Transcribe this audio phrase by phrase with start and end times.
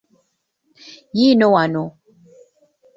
[1.17, 1.83] Yiino wano!